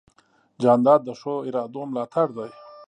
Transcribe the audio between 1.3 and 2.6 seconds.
ارادو ملاتړ دی.